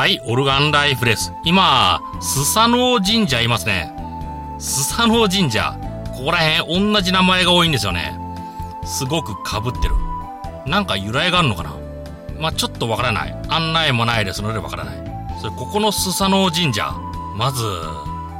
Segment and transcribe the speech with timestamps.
[0.00, 1.30] はい、オルガンライフです。
[1.44, 3.94] 今、スサノオ神社いますね。
[4.58, 5.78] スサノオ神社。
[6.16, 8.18] ここら辺同じ名前が多いんですよね。
[8.82, 9.94] すごく被ってる。
[10.64, 11.74] なんか由来があるのかな
[12.38, 13.38] まあ、ちょっとわからない。
[13.50, 14.94] 案内もないですのでわからない。
[15.38, 16.94] それ、ここのスサノオ神社。
[17.36, 17.62] まず、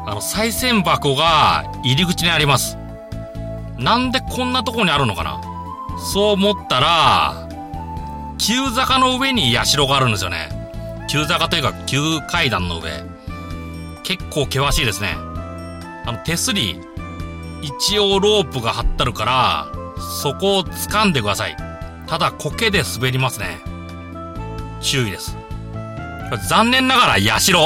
[0.07, 2.79] あの、賽銭箱が入り口にあります。
[3.77, 5.39] なんでこんなとこにあるのかな
[5.99, 7.49] そう思ったら、
[8.39, 10.60] 急坂の上に社があるんですよね。
[11.11, 13.03] 急坂というか急階段の上。
[14.05, 15.17] 結構険しいですね。
[16.07, 16.81] あの、手すり、
[17.63, 19.67] 一応ロープが張ってるから、
[20.23, 21.57] そこを掴んでください。
[22.07, 23.59] ただ、苔で滑りますね。
[24.81, 25.37] 注意です。
[26.49, 27.57] 残念ながら社。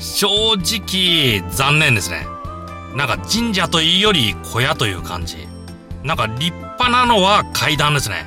[0.00, 2.26] 正直、残念ですね。
[2.96, 5.46] なんか神社というより小屋という感じ。
[6.02, 8.26] なんか立派なのは階段ですね。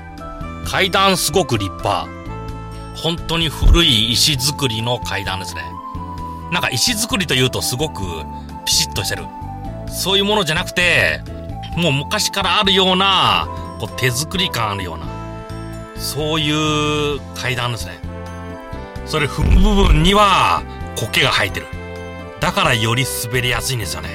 [0.66, 2.23] 階段すごく立派。
[2.96, 5.64] 本当に古い石造りの階段ですね。
[6.52, 8.02] なんか石造りというとすごく
[8.66, 9.26] ピシッとしてる。
[9.88, 11.22] そういうものじゃなくて、
[11.76, 13.48] もう昔からあるような、
[13.80, 15.06] こう手作り感あるような、
[15.98, 18.00] そういう階段ですね。
[19.06, 20.64] それ踏む部分には
[20.95, 21.67] 苔が生えてる。
[22.39, 24.10] だからより滑りやすいんですよね。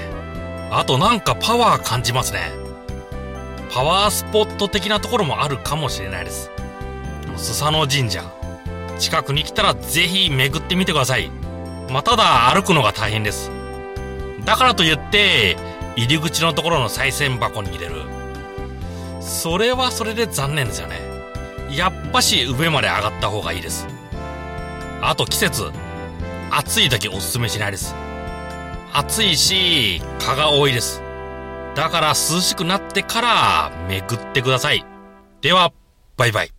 [0.70, 2.52] あとなんかパワー感じますね。
[3.70, 6.50] パワースポット的なところもあるかもしれないです。
[7.36, 8.24] スサノ神社。
[8.98, 11.30] 近くに来たらぜひ巡ってみてください。
[11.90, 13.50] まあ、ただ歩くのが大変です。
[14.44, 15.56] だからといって、
[15.96, 18.02] 入り口のところの賽銭箱に入れる。
[19.20, 21.00] それはそれで残念ですよね。
[21.70, 23.86] やっぱし上まで上がった方がいいです。
[25.00, 25.70] あと季節、
[26.50, 27.94] 暑い時おすすめしないです。
[28.92, 31.02] 暑いし、蚊が多いです。
[31.74, 34.84] だから涼しくなってから巡ってください。
[35.40, 35.72] では、
[36.16, 36.57] バイバイ。